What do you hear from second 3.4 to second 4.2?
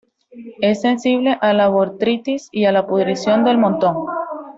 del montón.